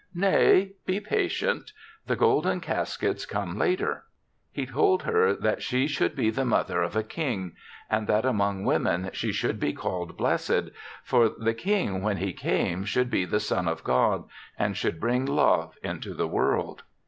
"Nay, 0.15 0.71
be 0.87 0.99
patient. 0.99 1.73
The 2.07 2.15
golden 2.15 2.59
cas 2.59 2.97
kets 2.97 3.27
come 3.29 3.55
later. 3.55 4.05
He 4.51 4.65
told 4.65 5.03
her 5.03 5.35
that 5.35 5.61
she 5.61 5.85
should 5.85 6.15
be 6.15 6.31
the 6.31 6.43
mother 6.43 6.81
of 6.81 6.95
a 6.95 7.03
King 7.03 7.55
and 7.87 8.07
that 8.07 8.25
among 8.25 8.65
women 8.65 9.11
she 9.13 9.31
should 9.31 9.59
be 9.59 9.73
called 9.73 10.17
blessed; 10.17 10.71
for 11.03 11.29
the 11.29 11.53
King 11.53 12.01
when 12.01 12.17
he 12.17 12.33
came 12.33 12.83
should 12.83 13.11
be 13.11 13.25
the 13.25 13.39
son 13.39 13.67
of 13.67 13.83
God, 13.83 14.23
and 14.57 14.75
should 14.75 14.99
bring 14.99 15.23
love 15.27 15.77
into 15.83 16.15
the 16.15 16.27
world. 16.27 16.81